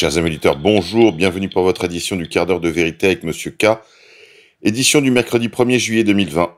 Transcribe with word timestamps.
Chers 0.00 0.16
amis 0.16 0.28
auditeurs, 0.28 0.56
bonjour, 0.56 1.12
bienvenue 1.12 1.50
pour 1.50 1.62
votre 1.62 1.84
édition 1.84 2.16
du 2.16 2.26
quart 2.26 2.46
d'heure 2.46 2.60
de 2.60 2.70
vérité 2.70 3.08
avec 3.08 3.22
Monsieur 3.22 3.50
K. 3.50 3.66
Édition 4.62 5.02
du 5.02 5.10
mercredi 5.10 5.48
1er 5.48 5.78
juillet 5.78 6.04
2020. 6.04 6.56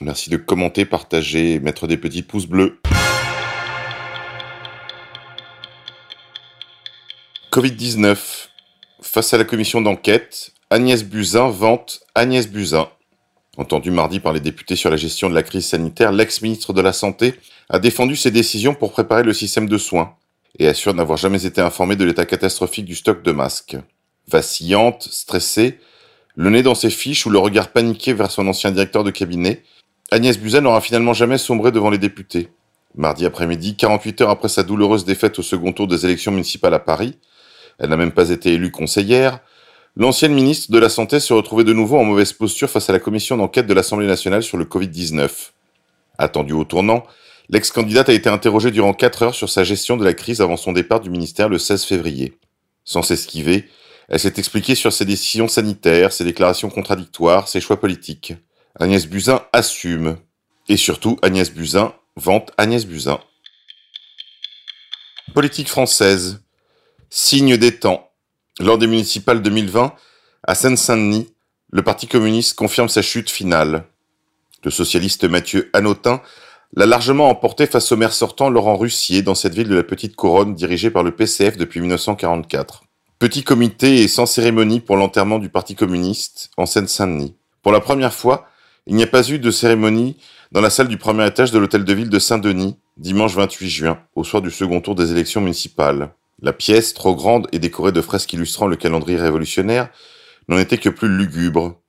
Merci 0.00 0.30
de 0.30 0.36
commenter, 0.36 0.84
partager 0.84 1.54
et 1.54 1.58
mettre 1.58 1.88
des 1.88 1.96
petits 1.96 2.22
pouces 2.22 2.46
bleus. 2.46 2.80
Covid-19. 7.50 8.16
Face 9.00 9.34
à 9.34 9.38
la 9.38 9.44
commission 9.44 9.80
d'enquête, 9.80 10.52
Agnès 10.70 11.02
Buzyn 11.02 11.48
vante 11.48 12.04
Agnès 12.14 12.48
Buzyn. 12.48 12.88
Entendu 13.56 13.90
mardi 13.90 14.20
par 14.20 14.32
les 14.32 14.38
députés 14.38 14.76
sur 14.76 14.88
la 14.88 14.96
gestion 14.96 15.28
de 15.28 15.34
la 15.34 15.42
crise 15.42 15.66
sanitaire, 15.66 16.12
l'ex-ministre 16.12 16.72
de 16.72 16.80
la 16.80 16.92
Santé 16.92 17.34
a 17.70 17.80
défendu 17.80 18.14
ses 18.14 18.30
décisions 18.30 18.76
pour 18.76 18.92
préparer 18.92 19.24
le 19.24 19.32
système 19.32 19.68
de 19.68 19.78
soins 19.78 20.14
et 20.58 20.68
assure 20.68 20.94
n'avoir 20.94 21.18
jamais 21.18 21.44
été 21.44 21.60
informée 21.60 21.96
de 21.96 22.04
l'état 22.04 22.26
catastrophique 22.26 22.84
du 22.84 22.94
stock 22.94 23.22
de 23.22 23.32
masques. 23.32 23.76
Vacillante, 24.26 25.02
stressée, 25.10 25.78
le 26.36 26.50
nez 26.50 26.62
dans 26.62 26.74
ses 26.74 26.90
fiches 26.90 27.26
ou 27.26 27.30
le 27.30 27.38
regard 27.38 27.68
paniqué 27.68 28.12
vers 28.12 28.30
son 28.30 28.46
ancien 28.46 28.70
directeur 28.70 29.04
de 29.04 29.10
cabinet, 29.10 29.64
Agnès 30.10 30.38
Buzyn 30.38 30.62
n'aura 30.62 30.80
finalement 30.80 31.12
jamais 31.12 31.38
sombré 31.38 31.72
devant 31.72 31.90
les 31.90 31.98
députés. 31.98 32.48
Mardi 32.94 33.26
après-midi, 33.26 33.76
48 33.76 34.22
heures 34.22 34.30
après 34.30 34.48
sa 34.48 34.62
douloureuse 34.62 35.04
défaite 35.04 35.38
au 35.38 35.42
second 35.42 35.72
tour 35.72 35.86
des 35.86 36.06
élections 36.06 36.32
municipales 36.32 36.74
à 36.74 36.78
Paris, 36.78 37.18
elle 37.78 37.90
n'a 37.90 37.96
même 37.96 38.12
pas 38.12 38.30
été 38.30 38.52
élue 38.52 38.70
conseillère, 38.70 39.40
l'ancienne 39.96 40.32
ministre 40.32 40.72
de 40.72 40.78
la 40.78 40.88
Santé 40.88 41.20
se 41.20 41.32
retrouvait 41.32 41.64
de 41.64 41.72
nouveau 41.72 41.98
en 41.98 42.04
mauvaise 42.04 42.32
posture 42.32 42.70
face 42.70 42.88
à 42.88 42.92
la 42.92 42.98
commission 42.98 43.36
d'enquête 43.36 43.66
de 43.66 43.74
l'Assemblée 43.74 44.06
nationale 44.06 44.42
sur 44.42 44.56
le 44.56 44.64
Covid-19. 44.64 45.30
Attendue 46.16 46.54
au 46.54 46.64
tournant, 46.64 47.04
L'ex-candidate 47.50 48.10
a 48.10 48.12
été 48.12 48.28
interrogée 48.28 48.70
durant 48.70 48.92
4 48.92 49.22
heures 49.22 49.34
sur 49.34 49.48
sa 49.48 49.64
gestion 49.64 49.96
de 49.96 50.04
la 50.04 50.12
crise 50.12 50.40
avant 50.40 50.56
son 50.56 50.72
départ 50.72 51.00
du 51.00 51.08
ministère 51.08 51.48
le 51.48 51.58
16 51.58 51.84
février. 51.84 52.38
Sans 52.84 53.02
s'esquiver, 53.02 53.68
elle 54.08 54.20
s'est 54.20 54.34
expliquée 54.36 54.74
sur 54.74 54.92
ses 54.92 55.04
décisions 55.04 55.48
sanitaires, 55.48 56.12
ses 56.12 56.24
déclarations 56.24 56.68
contradictoires, 56.68 57.48
ses 57.48 57.60
choix 57.60 57.80
politiques. 57.80 58.34
Agnès 58.78 59.06
Buzyn 59.06 59.42
assume. 59.52 60.18
Et 60.68 60.76
surtout, 60.76 61.18
Agnès 61.22 61.50
Buzyn 61.50 61.94
vante 62.16 62.50
Agnès 62.58 62.84
Buzyn. 62.84 63.18
Politique 65.34 65.68
française. 65.68 66.42
Signe 67.10 67.56
des 67.56 67.78
temps. 67.78 68.10
Lors 68.60 68.76
des 68.76 68.86
municipales 68.86 69.40
2020, 69.40 69.94
à 70.42 70.54
Seine-Saint-Denis, 70.54 71.32
le 71.70 71.82
Parti 71.82 72.06
communiste 72.06 72.56
confirme 72.56 72.88
sa 72.88 73.02
chute 73.02 73.30
finale. 73.30 73.84
Le 74.64 74.70
socialiste 74.70 75.24
Mathieu 75.24 75.70
Hanotin 75.72 76.20
l'a 76.76 76.86
largement 76.86 77.28
emporté 77.28 77.66
face 77.66 77.90
au 77.92 77.96
maire 77.96 78.12
sortant 78.12 78.50
Laurent 78.50 78.76
Russier 78.76 79.22
dans 79.22 79.34
cette 79.34 79.54
ville 79.54 79.68
de 79.68 79.74
la 79.74 79.82
Petite 79.82 80.16
Couronne 80.16 80.54
dirigée 80.54 80.90
par 80.90 81.02
le 81.02 81.12
PCF 81.14 81.56
depuis 81.56 81.80
1944. 81.80 82.84
Petit 83.18 83.42
comité 83.42 84.02
et 84.02 84.08
sans 84.08 84.26
cérémonie 84.26 84.80
pour 84.80 84.96
l'enterrement 84.96 85.38
du 85.38 85.48
Parti 85.48 85.74
communiste 85.74 86.50
en 86.56 86.66
Seine-Saint-Denis. 86.66 87.34
Pour 87.62 87.72
la 87.72 87.80
première 87.80 88.12
fois, 88.12 88.46
il 88.86 88.94
n'y 88.94 89.02
a 89.02 89.08
pas 89.08 89.28
eu 89.28 89.38
de 89.38 89.50
cérémonie 89.50 90.16
dans 90.52 90.60
la 90.60 90.70
salle 90.70 90.88
du 90.88 90.98
premier 90.98 91.26
étage 91.26 91.50
de 91.50 91.58
l'hôtel 91.58 91.84
de 91.84 91.92
ville 91.92 92.10
de 92.10 92.18
Saint-Denis, 92.18 92.76
dimanche 92.96 93.34
28 93.34 93.68
juin, 93.68 93.98
au 94.14 94.24
soir 94.24 94.40
du 94.40 94.50
second 94.50 94.80
tour 94.80 94.94
des 94.94 95.10
élections 95.10 95.40
municipales. 95.40 96.14
La 96.40 96.52
pièce, 96.52 96.94
trop 96.94 97.14
grande 97.14 97.48
et 97.52 97.58
décorée 97.58 97.92
de 97.92 98.00
fresques 98.00 98.32
illustrant 98.32 98.66
le 98.66 98.76
calendrier 98.76 99.18
révolutionnaire, 99.18 99.90
n'en 100.48 100.58
était 100.58 100.78
que 100.78 100.88
plus 100.88 101.08
lugubre, 101.08 101.80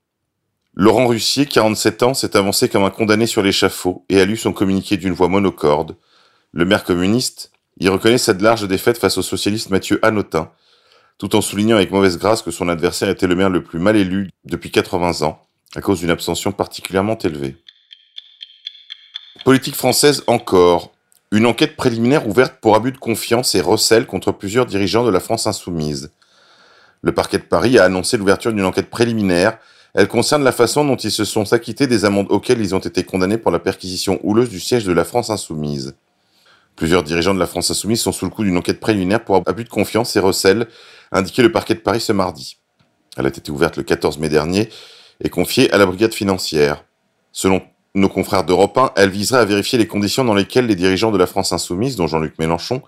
Laurent 0.79 1.07
Russier, 1.07 1.45
47 1.45 2.03
ans, 2.03 2.13
s'est 2.13 2.37
avancé 2.37 2.69
comme 2.69 2.85
un 2.85 2.89
condamné 2.89 3.27
sur 3.27 3.41
l'échafaud 3.41 4.05
et 4.07 4.21
a 4.21 4.23
lu 4.23 4.37
son 4.37 4.53
communiqué 4.53 4.95
d'une 4.95 5.11
voix 5.11 5.27
monocorde. 5.27 5.97
Le 6.53 6.63
maire 6.63 6.85
communiste 6.85 7.51
y 7.81 7.89
reconnaît 7.89 8.17
cette 8.17 8.41
large 8.41 8.65
défaite 8.65 8.97
face 8.97 9.17
au 9.17 9.21
socialiste 9.21 9.71
Mathieu 9.71 9.99
Hanotin, 10.03 10.53
tout 11.17 11.35
en 11.35 11.41
soulignant 11.41 11.75
avec 11.75 11.91
mauvaise 11.91 12.17
grâce 12.17 12.41
que 12.41 12.51
son 12.51 12.69
adversaire 12.69 13.09
était 13.09 13.27
le 13.27 13.35
maire 13.35 13.49
le 13.49 13.61
plus 13.61 13.77
mal 13.77 13.97
élu 13.97 14.29
depuis 14.45 14.71
80 14.71 15.27
ans, 15.27 15.41
à 15.75 15.81
cause 15.81 15.99
d'une 15.99 16.11
abstention 16.11 16.53
particulièrement 16.53 17.17
élevée. 17.17 17.57
Politique 19.43 19.75
française 19.75 20.23
encore. 20.27 20.93
Une 21.33 21.45
enquête 21.45 21.75
préliminaire 21.75 22.25
ouverte 22.25 22.55
pour 22.61 22.77
abus 22.77 22.93
de 22.93 22.97
confiance 22.97 23.53
et 23.53 23.59
recel 23.59 24.05
contre 24.05 24.31
plusieurs 24.31 24.65
dirigeants 24.65 25.03
de 25.03 25.11
la 25.11 25.19
France 25.19 25.45
insoumise. 25.45 26.13
Le 27.01 27.13
parquet 27.13 27.37
de 27.37 27.43
Paris 27.43 27.77
a 27.77 27.83
annoncé 27.83 28.15
l'ouverture 28.15 28.53
d'une 28.53 28.63
enquête 28.63 28.89
préliminaire 28.89 29.57
elle 29.93 30.07
concerne 30.07 30.43
la 30.43 30.51
façon 30.51 30.85
dont 30.85 30.95
ils 30.95 31.11
se 31.11 31.25
sont 31.25 31.51
acquittés 31.53 31.87
des 31.87 32.05
amendes 32.05 32.27
auxquelles 32.29 32.61
ils 32.61 32.75
ont 32.75 32.79
été 32.79 33.03
condamnés 33.03 33.37
pour 33.37 33.51
la 33.51 33.59
perquisition 33.59 34.19
houleuse 34.23 34.49
du 34.49 34.59
siège 34.59 34.85
de 34.85 34.93
la 34.93 35.03
France 35.03 35.29
Insoumise. 35.29 35.95
Plusieurs 36.75 37.03
dirigeants 37.03 37.33
de 37.33 37.39
la 37.39 37.47
France 37.47 37.71
Insoumise 37.71 38.01
sont 38.01 38.11
sous 38.11 38.25
le 38.25 38.31
coup 38.31 38.43
d'une 38.43 38.57
enquête 38.57 38.79
préliminaire 38.79 39.23
pour 39.23 39.41
abus 39.45 39.63
de 39.63 39.69
confiance 39.69 40.15
et 40.15 40.19
recel, 40.19 40.67
indiqué 41.11 41.41
le 41.41 41.51
parquet 41.51 41.73
de 41.73 41.79
Paris 41.79 41.99
ce 41.99 42.13
mardi. 42.13 42.57
Elle 43.17 43.25
a 43.25 43.29
été 43.29 43.51
ouverte 43.51 43.77
le 43.77 43.83
14 43.83 44.19
mai 44.19 44.29
dernier 44.29 44.69
et 45.21 45.29
confiée 45.29 45.71
à 45.73 45.77
la 45.77 45.85
brigade 45.85 46.13
financière. 46.13 46.85
Selon 47.31 47.61
nos 47.95 48.09
confrères 48.09 48.43
d'Europe 48.43 48.77
1, 48.77 48.91
elle 48.95 49.09
viserait 49.09 49.39
à 49.39 49.45
vérifier 49.45 49.77
les 49.77 49.87
conditions 49.87 50.23
dans 50.23 50.35
lesquelles 50.35 50.67
les 50.67 50.75
dirigeants 50.75 51.11
de 51.11 51.17
la 51.17 51.25
France 51.25 51.51
Insoumise, 51.51 51.95
dont 51.95 52.07
Jean-Luc 52.07 52.37
Mélenchon, 52.39 52.81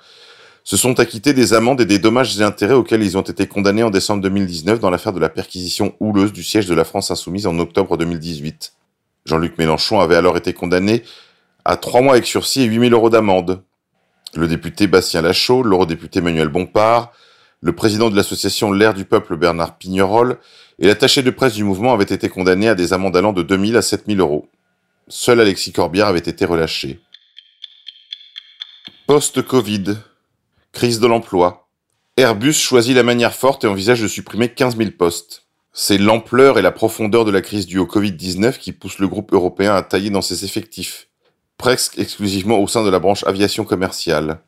se 0.64 0.78
sont 0.78 1.00
acquittés 1.00 1.34
des 1.34 1.54
amendes 1.54 1.82
et 1.82 1.86
des 1.86 2.00
dommages 2.00 2.40
et 2.40 2.44
intérêts 2.44 2.74
auxquels 2.74 3.04
ils 3.04 3.18
ont 3.18 3.22
été 3.22 3.48
condamnés 3.48 3.84
en 3.84 3.90
décembre 3.90 4.22
2019 4.22 4.80
dans 4.80 4.90
l'affaire 4.90 5.14
de 5.14 5.20
la 5.20 5.30
perquisition 5.30 5.96
houleuse 6.00 6.34
du 6.34 6.44
siège 6.44 6.68
de 6.68 6.76
la 6.76 6.84
France 6.84 7.12
insoumise 7.12 7.48
en 7.48 7.58
octobre 7.60 7.98
2018. 7.98 8.74
Jean-Luc 9.26 9.58
Mélenchon 9.58 10.00
avait 10.00 10.16
alors 10.16 10.38
été 10.38 10.54
condamné 10.54 11.04
à 11.66 11.78
trois 11.78 12.02
mois 12.02 12.14
avec 12.14 12.26
sursis 12.26 12.62
et 12.62 12.66
8000 12.66 12.94
euros 12.94 13.10
d'amende. 13.10 13.62
Le 14.34 14.48
député 14.48 14.88
Bastien 14.88 15.22
Lachaud, 15.22 15.64
l'eurodéputé 15.64 16.22
Manuel 16.22 16.48
Bompard, 16.48 17.12
le 17.62 17.74
président 17.74 18.10
de 18.10 18.16
l'association 18.16 18.72
L'air 18.72 18.94
du 18.94 19.06
peuple 19.06 19.38
Bernard 19.38 19.78
Pignerol 19.78 20.38
et 20.80 20.88
l'attaché 20.88 21.22
de 21.22 21.30
presse 21.30 21.54
du 21.54 21.64
mouvement 21.64 21.94
avaient 21.94 22.04
été 22.04 22.30
condamnés 22.30 22.70
à 22.70 22.76
des 22.76 22.94
amendes 22.94 23.16
allant 23.16 23.34
de 23.34 23.44
2000 23.44 23.78
à 23.78 23.82
7000 23.82 24.20
euros. 24.20 24.48
Seul 25.08 25.40
Alexis 25.40 25.72
Corbière 25.72 26.08
avait 26.08 26.20
été 26.20 26.46
relâché. 26.46 27.00
Post-Covid. 29.06 29.98
Crise 30.74 31.02
de 31.02 31.08
l'emploi. 31.08 31.68
Airbus 32.16 32.54
choisit 32.54 32.96
la 32.96 33.04
manière 33.04 33.36
forte 33.36 33.66
et 33.66 33.68
envisage 33.68 34.02
de 34.02 34.08
supprimer 34.08 34.50
15 34.50 34.78
000 34.78 34.92
postes. 34.98 35.48
C'est 35.74 35.98
l'ampleur 35.98 36.58
et 36.58 36.62
la 36.62 36.72
profondeur 36.72 37.26
de 37.26 37.32
la 37.32 37.42
crise 37.42 37.68
due 37.68 37.78
au 37.78 37.86
Covid-19 37.86 38.58
qui 38.58 38.72
pousse 38.72 39.00
le 39.00 39.08
groupe 39.08 39.34
européen 39.34 39.76
à 39.76 39.82
tailler 39.84 40.10
dans 40.10 40.22
ses 40.22 40.46
effectifs, 40.46 41.10
presque 41.58 42.00
exclusivement 42.00 42.60
au 42.60 42.68
sein 42.68 42.84
de 42.84 42.90
la 42.90 43.00
branche 43.00 43.26
aviation 43.26 43.66
commerciale. 43.66 44.42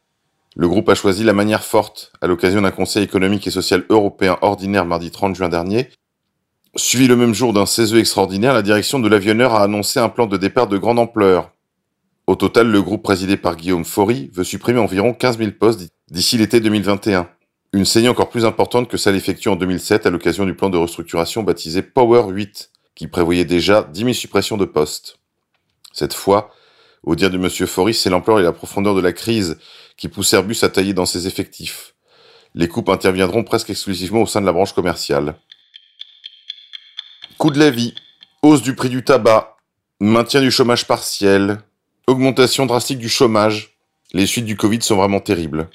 Le 0.56 0.68
groupe 0.68 0.90
a 0.90 0.96
choisi 0.96 1.24
la 1.24 1.34
manière 1.34 1.64
forte 1.64 2.14
à 2.22 2.28
l'occasion 2.28 2.62
d'un 2.62 2.72
conseil 2.72 3.04
économique 3.04 3.46
et 3.48 3.52
social 3.52 3.84
européen 3.90 4.38
ordinaire 4.42 4.86
mardi 4.86 5.12
30 5.12 5.36
juin 5.36 5.50
dernier. 5.50 5.90
Suivi 6.76 7.08
le 7.08 7.18
même 7.18 7.34
jour 7.34 7.54
d'un 7.54 7.66
CESE 7.66 7.96
extraordinaire, 7.96 8.54
la 8.54 8.62
direction 8.62 9.00
de 9.00 9.10
l'avionneur 9.10 9.54
a 9.54 9.64
annoncé 9.64 10.00
un 10.00 10.10
plan 10.10 10.26
de 10.26 10.38
départ 10.38 10.68
de 10.68 10.78
grande 10.78 11.00
ampleur. 11.00 11.52
Au 12.28 12.36
total, 12.36 12.68
le 12.68 12.82
groupe 12.82 13.04
présidé 13.04 13.36
par 13.36 13.58
Guillaume 13.58 13.84
Faury 13.84 14.32
veut 14.34 14.46
supprimer 14.46 14.80
environ 14.80 15.14
15 15.14 15.38
000 15.40 15.52
postes 15.60 15.90
d'ici 16.14 16.38
l'été 16.38 16.60
2021. 16.60 17.28
Une 17.74 17.86
saignée 17.86 18.08
encore 18.08 18.30
plus 18.30 18.46
importante 18.46 18.88
que 18.88 18.98
celle 18.98 19.16
effectuée 19.16 19.50
en 19.50 19.56
2007 19.56 20.06
à 20.06 20.12
l'occasion 20.12 20.46
du 20.46 20.54
plan 20.54 20.70
de 20.70 20.78
restructuration 20.78 21.42
baptisé 21.42 21.82
Power 21.82 22.32
8, 22.32 22.70
qui 22.94 23.08
prévoyait 23.08 23.46
déjà 23.46 23.82
10 23.92 24.00
000 24.00 24.14
suppressions 24.14 24.56
de 24.56 24.66
postes. 24.66 25.18
Cette 25.92 26.14
fois, 26.14 26.52
au 27.02 27.16
dire 27.16 27.32
de 27.32 27.38
M. 27.38 27.50
Faury, 27.50 27.96
c'est 27.96 28.12
l'ampleur 28.12 28.40
et 28.40 28.44
la 28.44 28.52
profondeur 28.52 28.94
de 28.94 29.02
la 29.02 29.12
crise 29.12 29.58
qui 29.98 30.08
pousse 30.08 30.32
Airbus 30.34 30.58
à 30.62 30.70
tailler 30.70 30.94
dans 30.94 31.08
ses 31.08 31.26
effectifs. 31.26 31.96
Les 32.54 32.68
coupes 32.68 32.90
interviendront 32.90 33.44
presque 33.44 33.72
exclusivement 33.72 34.22
au 34.22 34.28
sein 34.28 34.40
de 34.40 34.46
la 34.46 34.54
branche 34.54 34.74
commerciale. 34.74 35.34
Coût 37.40 37.50
de 37.50 37.58
la 37.58 37.72
vie, 37.72 37.96
hausse 38.44 38.62
du 38.62 38.76
prix 38.76 38.90
du 38.90 39.04
tabac, 39.04 39.58
maintien 40.00 40.42
du 40.42 40.52
chômage 40.52 40.86
partiel, 40.86 41.58
Augmentation 42.06 42.66
drastique 42.68 43.00
du 43.00 43.10
chômage. 43.10 43.78
Les 44.12 44.28
suites 44.28 44.46
du 44.46 44.58
Covid 44.58 44.82
sont 44.82 44.98
vraiment 44.98 45.22
terribles. 45.22 45.70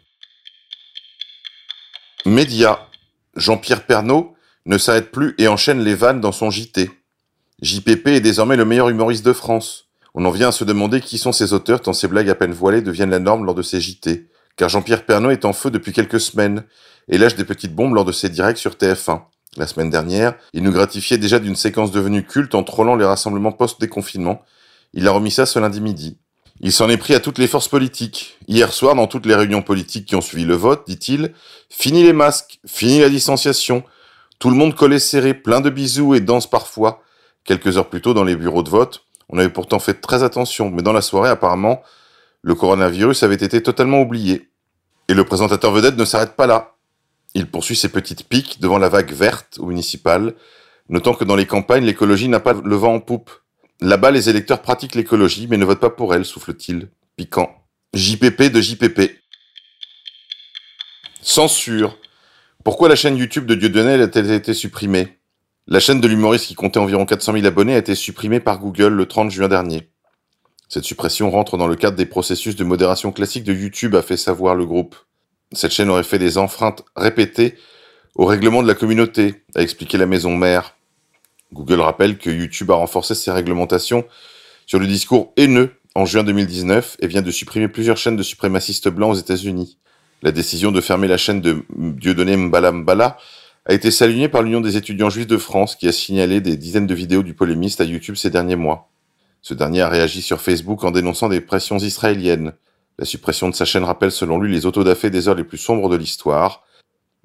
Média. 2.29 2.87
Jean-Pierre 3.37 3.87
Pernaud 3.87 4.35
ne 4.67 4.79
s'arrête 4.79 5.11
plus 5.11 5.35
et 5.39 5.49
enchaîne 5.49 5.81
les 5.81 5.95
vannes 5.95 6.21
dans 6.21 6.33
son 6.33 6.51
JT. 6.51 6.91
JPP 7.63 8.09
est 8.09 8.21
désormais 8.21 8.57
le 8.57 8.65
meilleur 8.65 8.89
humoriste 8.89 9.25
de 9.25 9.33
France. 9.33 9.89
On 10.15 10.25
en 10.25 10.31
vient 10.31 10.49
à 10.49 10.53
se 10.53 10.65
demander 10.65 11.01
qui 11.01 11.19
sont 11.19 11.33
ses 11.33 11.53
auteurs 11.53 11.81
tant 11.81 11.93
ces 11.93 12.09
blagues 12.09 12.31
à 12.31 12.35
peine 12.35 12.53
voilées 12.53 12.83
deviennent 12.83 13.11
la 13.11 13.19
norme 13.19 13.45
lors 13.45 13.55
de 13.55 13.63
ses 13.63 13.81
JT. 13.81 14.29
Car 14.57 14.69
Jean-Pierre 14.69 15.05
Pernaud 15.07 15.31
est 15.31 15.45
en 15.45 15.53
feu 15.53 15.71
depuis 15.71 15.93
quelques 15.93 16.21
semaines 16.21 16.65
et 17.09 17.19
lâche 17.19 17.37
des 17.37 17.45
petites 17.45 17.75
bombes 17.75 17.95
lors 17.95 18.05
de 18.05 18.13
ses 18.13 18.29
directs 18.29 18.59
sur 18.59 18.73
TF1. 18.73 19.23
La 19.57 19.67
semaine 19.67 19.91
dernière, 19.91 20.35
il 20.53 20.63
nous 20.63 20.73
gratifiait 20.73 21.19
déjà 21.19 21.39
d'une 21.39 21.57
séquence 21.57 21.91
devenue 21.91 22.25
culte 22.25 22.55
en 22.55 22.63
trollant 22.63 22.97
les 22.97 23.05
rassemblements 23.05 23.53
post-déconfinement 23.53 24.43
il 24.95 25.07
a 25.07 25.13
remis 25.13 25.31
ça 25.31 25.47
ce 25.47 25.59
lundi 25.59 25.81
midi. 25.81 26.19
Il 26.60 26.72
s'en 26.72 26.88
est 26.88 26.96
pris 26.96 27.14
à 27.14 27.20
toutes 27.20 27.38
les 27.38 27.46
forces 27.46 27.69
politiques. 27.69 28.37
Hier 28.49 28.72
soir, 28.72 28.96
dans 28.96 29.06
toutes 29.06 29.26
les 29.26 29.34
réunions 29.34 29.62
politiques 29.62 30.06
qui 30.06 30.16
ont 30.16 30.20
suivi 30.20 30.44
le 30.44 30.55
vote, 30.55 30.84
dit-il, 30.88 31.32
fini 31.70 32.02
les 32.02 32.12
masques, 32.12 32.58
fini 32.66 32.99
la 32.99 33.08
distanciation. 33.08 33.84
Tout 34.40 34.50
le 34.50 34.56
monde 34.56 34.75
collé 34.75 34.99
serré, 34.99 35.34
plein 35.34 35.60
de 35.60 35.70
bisous 35.70 36.14
et 36.14 36.20
danse 36.20 36.49
parfois. 36.49 37.02
Quelques 37.44 37.78
heures 37.78 37.88
plus 37.88 38.00
tôt, 38.00 38.12
dans 38.12 38.25
les 38.25 38.34
bureaux 38.34 38.64
de 38.64 38.70
vote, 38.70 39.05
on 39.28 39.38
avait 39.38 39.49
pourtant 39.49 39.78
fait 39.78 39.94
très 39.94 40.22
attention, 40.25 40.70
mais 40.70 40.82
dans 40.82 40.93
la 40.93 41.00
soirée, 41.00 41.31
apparemment, 41.31 41.82
le 42.43 42.55
coronavirus 42.55 43.22
avait 43.22 43.37
été 43.37 43.62
totalement 43.62 44.00
oublié. 44.00 44.50
Et 45.08 45.14
le 45.14 45.25
présentateur 45.25 45.70
vedette 45.70 45.96
ne 45.96 46.05
s'arrête 46.05 46.34
pas 46.34 46.46
là. 46.46 46.75
Il 47.34 47.46
poursuit 47.46 47.76
ses 47.76 47.88
petites 47.88 48.28
piques 48.28 48.60
devant 48.60 48.78
la 48.78 48.88
vague 48.88 49.12
verte 49.12 49.58
ou 49.58 49.66
municipale, 49.66 50.34
notant 50.88 51.14
que 51.14 51.25
dans 51.25 51.37
les 51.37 51.46
campagnes, 51.46 51.84
l'écologie 51.84 52.28
n'a 52.28 52.40
pas 52.40 52.52
le 52.52 52.76
vent 52.76 52.94
en 52.94 53.00
poupe. 53.00 53.31
Là-bas, 53.81 54.11
les 54.11 54.29
électeurs 54.29 54.61
pratiquent 54.61 54.97
l'écologie, 54.97 55.47
mais 55.49 55.57
ne 55.57 55.65
votent 55.65 55.81
pas 55.81 55.91
pour 55.91 56.15
elle, 56.15 56.25
souffle-t-il, 56.25 56.89
piquant. 57.17 57.65
JPP 57.95 58.45
de 58.45 58.61
JPP. 58.61 59.21
Censure. 61.23 61.97
Pourquoi 62.65 62.89
la 62.89 62.97
chaîne 62.97 63.17
YouTube 63.17 63.47
de 63.47 63.55
Dieudonné 63.55 63.95
a-t-elle 64.03 64.31
été 64.31 64.53
supprimée? 64.53 65.19
La 65.69 65.81
chaîne 65.81 66.01
de 66.01 66.09
l'humoriste 66.09 66.47
qui 66.47 66.55
comptait 66.55 66.81
environ 66.81 67.07
400 67.07 67.35
000 67.35 67.47
abonnés 67.47 67.75
a 67.75 67.79
été 67.79 67.95
supprimée 67.95 68.41
par 68.41 68.59
Google 68.59 68.95
le 68.95 69.07
30 69.07 69.31
juin 69.31 69.49
dernier. 69.49 69.91
Cette 70.69 70.85
suppression 70.85 71.31
rentre 71.31 71.57
dans 71.57 71.67
le 71.67 71.77
cadre 71.77 71.97
des 71.97 72.07
processus 72.07 72.57
de 72.57 72.65
modération 72.65 73.13
classique 73.13 73.45
de 73.45 73.53
YouTube, 73.53 73.95
a 73.95 74.03
fait 74.03 74.17
savoir 74.17 74.55
le 74.55 74.67
groupe. 74.67 74.97
Cette 75.53 75.73
chaîne 75.73 75.89
aurait 75.89 76.03
fait 76.03 76.19
des 76.19 76.37
enfreintes 76.37 76.85
répétées 76.97 77.57
au 78.15 78.25
règlement 78.25 78.63
de 78.63 78.69
la 78.69 78.75
communauté, 78.75 79.45
a 79.55 79.63
expliqué 79.63 79.99
la 79.99 80.07
maison 80.07 80.37
mère. 80.37 80.75
Google 81.53 81.81
rappelle 81.81 82.19
que 82.19 82.31
YouTube 82.31 82.71
a 82.71 82.75
renforcé 82.75 83.15
ses 83.15 83.31
réglementations 83.31 84.05
sur 84.67 84.79
le 84.79 84.87
discours 84.87 85.33
haineux 85.37 85.73
en 85.95 86.05
juin 86.05 86.23
2019 86.23 86.99
et 87.00 87.06
vient 87.06 87.23
de 87.23 87.31
supprimer 87.31 87.69
plusieurs 87.69 87.97
chaînes 87.97 88.17
de 88.17 88.23
suprémacistes 88.23 88.89
blancs 88.89 89.12
aux 89.12 89.19
États-Unis. 89.19 89.79
La 90.23 90.33
décision 90.33 90.73
de 90.73 90.81
fermer 90.81 91.09
la 91.09 91.17
chaîne 91.17 91.41
de 91.41 91.65
Dieudonné 91.77 92.37
Mbala 92.37 92.73
Mbala 92.73 93.19
a 93.67 93.75
été 93.75 93.91
saluée 93.91 94.29
par 94.29 94.43
l'Union 94.43 94.61
des 94.61 94.77
étudiants 94.77 95.11
juifs 95.11 95.27
de 95.27 95.37
France 95.37 95.77
qui 95.77 95.89
a 95.89 95.93
signalé 95.93 96.41
des 96.41 96.56
dizaines 96.56 96.87
de 96.87 96.95
vidéos 96.95 97.23
du 97.23 97.35
polémiste 97.35 97.81
à 97.81 97.85
YouTube 97.85 98.17
ces 98.17 98.31
derniers 98.31 98.56
mois. 98.56 98.91
Ce 99.43 99.55
dernier 99.55 99.83
a 99.83 99.89
réagi 99.89 100.23
sur 100.23 100.41
Facebook 100.41 100.85
en 100.85 100.91
dénonçant 100.91 101.29
des 101.29 101.41
pressions 101.41 101.79
israéliennes. 101.79 102.53
La 102.99 103.05
suppression 103.05 103.49
de 103.49 103.55
sa 103.55 103.65
chaîne 103.65 103.85
rappelle 103.85 104.11
selon 104.11 104.41
lui 104.41 104.53
les 104.53 104.67
autodafés 104.67 105.11
des 105.11 105.29
heures 105.29 105.35
les 105.35 105.44
plus 105.44 105.59
sombres 105.59 105.89
de 105.89 105.97
l'histoire. 105.97 106.65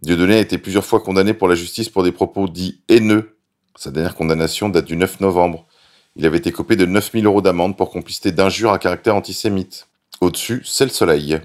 Dieudonné 0.01 0.35
a 0.35 0.39
été 0.39 0.57
plusieurs 0.57 0.85
fois 0.85 0.99
condamné 0.99 1.33
pour 1.33 1.47
la 1.47 1.55
justice 1.55 1.89
pour 1.89 2.03
des 2.03 2.11
propos 2.11 2.47
dits 2.47 2.81
haineux. 2.89 3.32
Sa 3.75 3.89
dernière 3.89 4.15
condamnation 4.15 4.69
date 4.69 4.85
du 4.85 4.95
9 4.95 5.19
novembre. 5.19 5.65
Il 6.15 6.27
avait 6.27 6.37
été 6.37 6.51
copé 6.51 6.75
de 6.75 6.85
9000 6.85 7.25
euros 7.25 7.41
d'amende 7.41 7.75
pour 7.75 7.89
complicité 7.89 8.31
d'injures 8.31 8.71
à 8.71 8.77
caractère 8.77 9.15
antisémite. 9.15 9.87
Au-dessus, 10.21 10.61
c'est 10.63 10.85
le 10.85 10.91
soleil. 10.91 11.39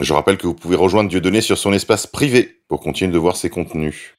Je 0.00 0.12
rappelle 0.12 0.38
que 0.38 0.46
vous 0.46 0.54
pouvez 0.54 0.76
rejoindre 0.76 1.10
Dieudonné 1.10 1.40
sur 1.40 1.58
son 1.58 1.72
espace 1.72 2.06
privé 2.06 2.60
pour 2.68 2.80
continuer 2.80 3.12
de 3.12 3.18
voir 3.18 3.36
ses 3.36 3.50
contenus. 3.50 4.14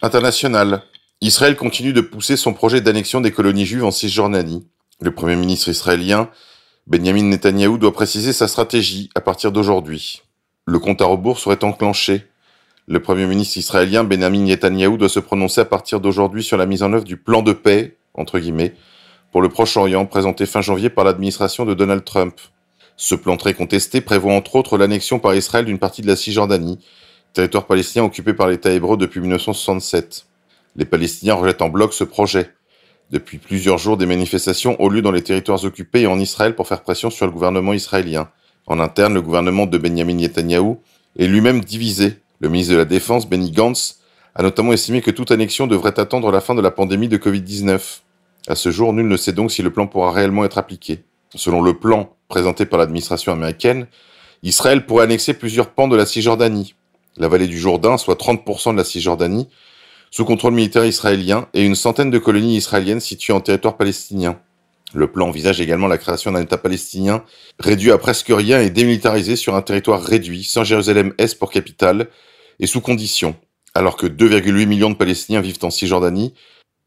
International. 0.00 0.82
Israël 1.20 1.54
continue 1.54 1.92
de 1.92 2.00
pousser 2.00 2.36
son 2.36 2.54
projet 2.54 2.80
d'annexion 2.80 3.20
des 3.20 3.30
colonies 3.30 3.66
juives 3.66 3.84
en 3.84 3.90
Cisjordanie. 3.90 4.66
Le 5.00 5.14
Premier 5.14 5.36
ministre 5.36 5.68
israélien, 5.68 6.30
Benjamin 6.86 7.24
Netanyahou, 7.24 7.78
doit 7.78 7.92
préciser 7.92 8.32
sa 8.32 8.48
stratégie 8.48 9.10
à 9.14 9.20
partir 9.20 9.52
d'aujourd'hui. 9.52 10.22
Le 10.66 10.78
compte 10.78 11.02
à 11.02 11.04
rebours 11.04 11.38
serait 11.38 11.62
enclenché. 11.62 12.26
Le 12.86 13.00
Premier 13.00 13.24
ministre 13.24 13.56
israélien, 13.56 14.04
Benjamin 14.04 14.42
Netanyahou, 14.42 14.98
doit 14.98 15.08
se 15.08 15.20
prononcer 15.20 15.62
à 15.62 15.64
partir 15.64 16.00
d'aujourd'hui 16.00 16.44
sur 16.44 16.58
la 16.58 16.66
mise 16.66 16.82
en 16.82 16.92
œuvre 16.92 17.04
du 17.04 17.16
plan 17.16 17.40
de 17.40 17.54
paix, 17.54 17.96
entre 18.12 18.38
guillemets, 18.38 18.74
pour 19.32 19.40
le 19.40 19.48
Proche-Orient 19.48 20.04
présenté 20.04 20.44
fin 20.44 20.60
janvier 20.60 20.90
par 20.90 21.06
l'administration 21.06 21.64
de 21.64 21.72
Donald 21.72 22.04
Trump. 22.04 22.34
Ce 22.98 23.14
plan 23.14 23.38
très 23.38 23.54
contesté 23.54 24.02
prévoit 24.02 24.34
entre 24.34 24.54
autres 24.56 24.76
l'annexion 24.76 25.18
par 25.18 25.34
Israël 25.34 25.64
d'une 25.64 25.78
partie 25.78 26.02
de 26.02 26.06
la 26.06 26.14
Cisjordanie, 26.14 26.78
territoire 27.32 27.66
palestinien 27.66 28.04
occupé 28.04 28.34
par 28.34 28.48
l'État 28.48 28.70
hébreu 28.70 28.98
depuis 28.98 29.20
1967. 29.20 30.26
Les 30.76 30.84
Palestiniens 30.84 31.34
rejettent 31.34 31.62
en 31.62 31.70
bloc 31.70 31.94
ce 31.94 32.04
projet. 32.04 32.50
Depuis 33.10 33.38
plusieurs 33.38 33.78
jours, 33.78 33.96
des 33.96 34.06
manifestations 34.06 34.76
ont 34.78 34.90
lieu 34.90 35.00
dans 35.00 35.10
les 35.10 35.22
territoires 35.22 35.64
occupés 35.64 36.02
et 36.02 36.06
en 36.06 36.20
Israël 36.20 36.54
pour 36.54 36.68
faire 36.68 36.82
pression 36.82 37.08
sur 37.08 37.24
le 37.24 37.32
gouvernement 37.32 37.72
israélien. 37.72 38.28
En 38.66 38.78
interne, 38.78 39.14
le 39.14 39.22
gouvernement 39.22 39.64
de 39.64 39.78
Benjamin 39.78 40.16
Netanyahou 40.16 40.82
est 41.18 41.26
lui-même 41.26 41.64
divisé. 41.64 42.18
Le 42.40 42.48
ministre 42.48 42.72
de 42.72 42.78
la 42.78 42.84
Défense, 42.84 43.28
Benny 43.28 43.50
Gantz, 43.50 44.00
a 44.34 44.42
notamment 44.42 44.72
estimé 44.72 45.00
que 45.00 45.10
toute 45.10 45.30
annexion 45.30 45.66
devrait 45.66 45.98
attendre 45.98 46.30
la 46.30 46.40
fin 46.40 46.54
de 46.54 46.60
la 46.60 46.70
pandémie 46.70 47.08
de 47.08 47.16
Covid-19. 47.16 48.00
À 48.48 48.54
ce 48.54 48.70
jour, 48.70 48.92
nul 48.92 49.06
ne 49.06 49.16
sait 49.16 49.32
donc 49.32 49.52
si 49.52 49.62
le 49.62 49.72
plan 49.72 49.86
pourra 49.86 50.10
réellement 50.10 50.44
être 50.44 50.58
appliqué. 50.58 51.04
Selon 51.34 51.62
le 51.62 51.78
plan 51.78 52.10
présenté 52.28 52.66
par 52.66 52.78
l'administration 52.78 53.32
américaine, 53.32 53.86
Israël 54.42 54.84
pourrait 54.84 55.04
annexer 55.04 55.34
plusieurs 55.34 55.70
pans 55.70 55.88
de 55.88 55.96
la 55.96 56.06
Cisjordanie. 56.06 56.74
La 57.16 57.28
vallée 57.28 57.46
du 57.46 57.58
Jourdain, 57.58 57.96
soit 57.96 58.20
30% 58.20 58.72
de 58.72 58.76
la 58.76 58.84
Cisjordanie, 58.84 59.48
sous 60.10 60.24
contrôle 60.24 60.54
militaire 60.54 60.84
israélien 60.84 61.48
et 61.54 61.64
une 61.64 61.74
centaine 61.74 62.10
de 62.10 62.18
colonies 62.18 62.56
israéliennes 62.56 63.00
situées 63.00 63.32
en 63.32 63.40
territoire 63.40 63.76
palestinien. 63.76 64.38
Le 64.94 65.08
plan 65.08 65.28
envisage 65.28 65.60
également 65.60 65.88
la 65.88 65.98
création 65.98 66.30
d'un 66.32 66.42
État 66.42 66.56
palestinien 66.56 67.24
réduit 67.58 67.90
à 67.90 67.98
presque 67.98 68.30
rien 68.30 68.60
et 68.60 68.70
démilitarisé 68.70 69.34
sur 69.34 69.56
un 69.56 69.62
territoire 69.62 70.00
réduit, 70.00 70.44
sans 70.44 70.62
Jérusalem-Est 70.62 71.38
pour 71.38 71.50
capitale, 71.50 72.08
et 72.60 72.66
sous 72.66 72.80
conditions. 72.80 73.34
Alors 73.74 73.96
que 73.96 74.06
2,8 74.06 74.66
millions 74.66 74.90
de 74.90 74.94
Palestiniens 74.94 75.40
vivent 75.40 75.58
en 75.62 75.70
Cisjordanie, 75.70 76.32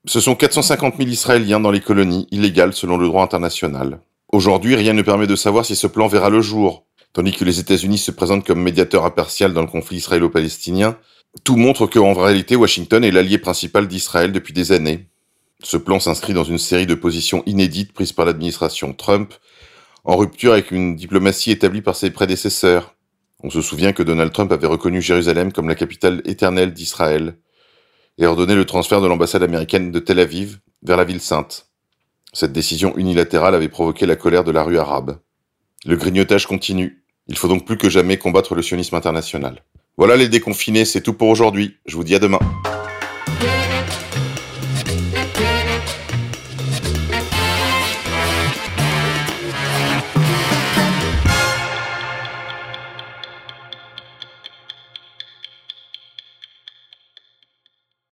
ce 0.05 0.21
sont 0.21 0.35
450 0.35 0.95
000 0.97 1.09
Israéliens 1.09 1.59
dans 1.59 1.71
les 1.71 1.81
colonies, 1.81 2.27
illégales 2.31 2.73
selon 2.73 2.97
le 2.97 3.07
droit 3.07 3.23
international. 3.23 3.99
Aujourd'hui, 4.31 4.75
rien 4.75 4.93
ne 4.93 5.01
permet 5.01 5.27
de 5.27 5.35
savoir 5.35 5.65
si 5.65 5.75
ce 5.75 5.87
plan 5.87 6.07
verra 6.07 6.29
le 6.29 6.39
jour. 6.39 6.85
Tandis 7.11 7.33
que 7.33 7.43
les 7.43 7.59
États-Unis 7.59 7.97
se 7.97 8.11
présentent 8.11 8.45
comme 8.45 8.61
médiateurs 8.61 9.03
impartial 9.03 9.53
dans 9.53 9.61
le 9.61 9.67
conflit 9.67 9.97
israélo-palestinien, 9.97 10.97
tout 11.43 11.57
montre 11.57 11.87
que, 11.87 11.99
en 11.99 12.13
réalité, 12.13 12.55
Washington 12.55 13.03
est 13.03 13.11
l'allié 13.11 13.37
principal 13.37 13.87
d'Israël 13.87 14.31
depuis 14.31 14.53
des 14.53 14.71
années. 14.71 15.07
Ce 15.63 15.77
plan 15.77 15.99
s'inscrit 15.99 16.33
dans 16.33 16.43
une 16.43 16.59
série 16.59 16.85
de 16.85 16.93
positions 16.93 17.43
inédites 17.45 17.91
prises 17.91 18.13
par 18.13 18.25
l'administration 18.25 18.93
Trump, 18.93 19.33
en 20.03 20.15
rupture 20.15 20.53
avec 20.53 20.71
une 20.71 20.95
diplomatie 20.95 21.51
établie 21.51 21.81
par 21.81 21.95
ses 21.95 22.11
prédécesseurs. 22.11 22.95
On 23.43 23.49
se 23.49 23.61
souvient 23.61 23.91
que 23.91 24.03
Donald 24.03 24.31
Trump 24.31 24.51
avait 24.51 24.67
reconnu 24.67 25.01
Jérusalem 25.01 25.51
comme 25.51 25.67
la 25.67 25.75
capitale 25.75 26.21
éternelle 26.25 26.73
d'Israël 26.73 27.37
et 28.17 28.25
ordonné 28.25 28.55
le 28.55 28.65
transfert 28.65 29.01
de 29.01 29.07
l'ambassade 29.07 29.43
américaine 29.43 29.91
de 29.91 29.99
Tel 29.99 30.19
Aviv 30.19 30.59
vers 30.83 30.97
la 30.97 31.03
ville 31.03 31.21
sainte. 31.21 31.67
Cette 32.33 32.53
décision 32.53 32.95
unilatérale 32.97 33.55
avait 33.55 33.67
provoqué 33.67 34.05
la 34.05 34.15
colère 34.15 34.43
de 34.43 34.51
la 34.51 34.63
rue 34.63 34.79
arabe. 34.79 35.19
Le 35.85 35.95
grignotage 35.95 36.45
continue. 36.45 37.03
Il 37.27 37.37
faut 37.37 37.47
donc 37.47 37.65
plus 37.65 37.77
que 37.77 37.89
jamais 37.89 38.17
combattre 38.17 38.55
le 38.55 38.61
sionisme 38.61 38.95
international. 38.95 39.63
Voilà 39.97 40.15
les 40.15 40.29
déconfinés, 40.29 40.85
c'est 40.85 41.01
tout 41.01 41.13
pour 41.13 41.29
aujourd'hui. 41.29 41.77
Je 41.85 41.95
vous 41.95 42.03
dis 42.03 42.15
à 42.15 42.19
demain. 42.19 42.39